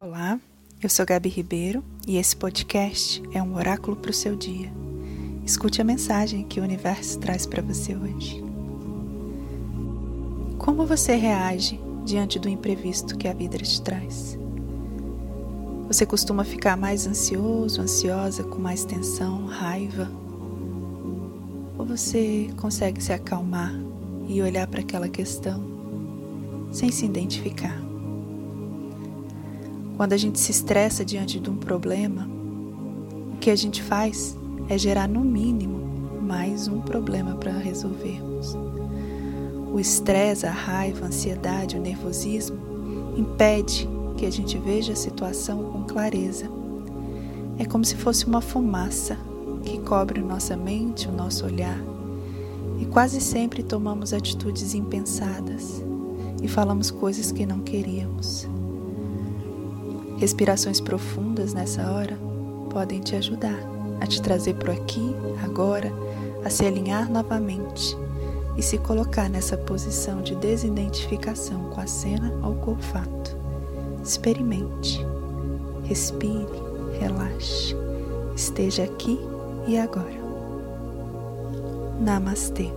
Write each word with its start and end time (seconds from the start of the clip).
Olá, 0.00 0.38
eu 0.80 0.88
sou 0.88 1.04
Gabi 1.04 1.28
Ribeiro 1.28 1.82
e 2.06 2.18
esse 2.18 2.36
podcast 2.36 3.20
é 3.32 3.42
um 3.42 3.56
oráculo 3.56 3.96
para 3.96 4.12
o 4.12 4.14
seu 4.14 4.36
dia. 4.36 4.72
Escute 5.44 5.80
a 5.80 5.84
mensagem 5.84 6.44
que 6.44 6.60
o 6.60 6.62
universo 6.62 7.18
traz 7.18 7.44
para 7.44 7.60
você 7.60 7.96
hoje. 7.96 8.40
Como 10.56 10.86
você 10.86 11.16
reage 11.16 11.80
diante 12.04 12.38
do 12.38 12.48
imprevisto 12.48 13.18
que 13.18 13.26
a 13.26 13.32
vida 13.32 13.58
te 13.58 13.82
traz? 13.82 14.38
Você 15.88 16.06
costuma 16.06 16.44
ficar 16.44 16.76
mais 16.76 17.04
ansioso, 17.04 17.80
ansiosa, 17.80 18.44
com 18.44 18.60
mais 18.60 18.84
tensão, 18.84 19.46
raiva? 19.46 20.08
Ou 21.76 21.84
você 21.84 22.48
consegue 22.56 23.02
se 23.02 23.12
acalmar 23.12 23.74
e 24.28 24.40
olhar 24.40 24.68
para 24.68 24.78
aquela 24.78 25.08
questão 25.08 25.60
sem 26.70 26.92
se 26.92 27.04
identificar? 27.04 27.87
Quando 29.98 30.12
a 30.12 30.16
gente 30.16 30.38
se 30.38 30.52
estressa 30.52 31.04
diante 31.04 31.40
de 31.40 31.50
um 31.50 31.56
problema, 31.56 32.30
o 33.34 33.36
que 33.38 33.50
a 33.50 33.56
gente 33.56 33.82
faz 33.82 34.38
é 34.68 34.78
gerar 34.78 35.08
no 35.08 35.22
mínimo 35.22 36.22
mais 36.22 36.68
um 36.68 36.80
problema 36.80 37.34
para 37.34 37.50
resolvermos. 37.50 38.56
O 39.72 39.80
estresse, 39.80 40.46
a 40.46 40.52
raiva, 40.52 41.04
a 41.04 41.08
ansiedade, 41.08 41.76
o 41.76 41.80
nervosismo 41.80 42.56
impede 43.16 43.88
que 44.16 44.24
a 44.24 44.30
gente 44.30 44.56
veja 44.56 44.92
a 44.92 44.96
situação 44.96 45.64
com 45.64 45.82
clareza. 45.82 46.48
É 47.58 47.64
como 47.64 47.84
se 47.84 47.96
fosse 47.96 48.24
uma 48.24 48.40
fumaça 48.40 49.18
que 49.64 49.80
cobre 49.80 50.20
nossa 50.20 50.56
mente, 50.56 51.08
o 51.08 51.12
nosso 51.12 51.44
olhar. 51.44 51.80
E 52.78 52.86
quase 52.86 53.20
sempre 53.20 53.64
tomamos 53.64 54.12
atitudes 54.12 54.74
impensadas 54.74 55.82
e 56.40 56.46
falamos 56.46 56.88
coisas 56.88 57.32
que 57.32 57.44
não 57.44 57.58
queríamos. 57.58 58.48
Respirações 60.18 60.80
profundas 60.80 61.54
nessa 61.54 61.90
hora 61.90 62.18
podem 62.70 63.00
te 63.00 63.14
ajudar 63.14 63.58
a 64.00 64.06
te 64.06 64.20
trazer 64.22 64.54
para 64.54 64.72
aqui, 64.72 65.14
agora, 65.44 65.92
a 66.44 66.50
se 66.50 66.64
alinhar 66.64 67.10
novamente 67.10 67.96
e 68.56 68.62
se 68.62 68.78
colocar 68.78 69.28
nessa 69.28 69.56
posição 69.56 70.22
de 70.22 70.34
desidentificação 70.36 71.70
com 71.70 71.80
a 71.80 71.86
cena 71.86 72.32
ou 72.42 72.54
com 72.56 72.72
o 72.72 72.78
fato. 72.78 73.36
Experimente, 74.02 75.00
respire, 75.84 76.46
relaxe, 76.98 77.74
esteja 78.34 78.84
aqui 78.84 79.18
e 79.66 79.78
agora. 79.78 80.18
Namastê. 82.00 82.70